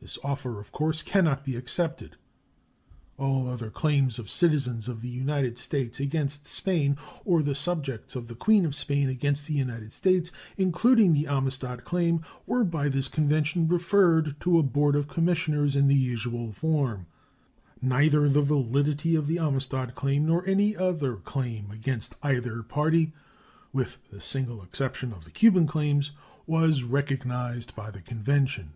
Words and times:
This 0.00 0.16
offer, 0.24 0.58
of 0.58 0.72
course, 0.72 1.02
can 1.02 1.24
not 1.24 1.44
be 1.44 1.54
accepted. 1.56 2.16
All 3.18 3.46
other 3.46 3.68
claims 3.68 4.18
of 4.18 4.30
citizens 4.30 4.88
of 4.88 5.02
the 5.02 5.08
United 5.08 5.58
States 5.58 6.00
against 6.00 6.46
Spain, 6.46 6.96
or 7.26 7.42
the 7.42 7.56
subjects 7.56 8.16
of 8.16 8.28
the 8.28 8.36
Queen 8.36 8.64
of 8.64 8.74
Spain 8.76 9.08
against 9.10 9.46
the 9.46 9.52
United 9.54 9.92
States, 9.92 10.30
including 10.56 11.12
the 11.12 11.26
Amistad 11.26 11.84
claim, 11.84 12.22
were 12.46 12.64
by 12.64 12.88
this 12.88 13.08
convention 13.08 13.68
referred 13.68 14.40
to 14.40 14.58
a 14.58 14.62
board 14.62 14.96
of 14.96 15.08
commissioners 15.08 15.76
in 15.76 15.88
the 15.88 15.96
usual 15.96 16.52
form. 16.52 17.06
Neither 17.82 18.28
the 18.30 18.40
validity 18.40 19.14
of 19.14 19.26
the 19.26 19.38
Amistad 19.38 19.94
claim 19.94 20.24
nor 20.26 20.40
of 20.40 20.48
any 20.48 20.74
other 20.74 21.16
claim 21.16 21.70
against 21.70 22.14
either 22.22 22.62
party, 22.62 23.12
with 23.74 23.98
the 24.10 24.22
single 24.22 24.62
exception 24.62 25.12
of 25.12 25.24
the 25.26 25.30
Cuban 25.32 25.66
claims, 25.66 26.12
was 26.46 26.82
recognized 26.82 27.74
by 27.76 27.90
the 27.90 28.00
convention. 28.00 28.70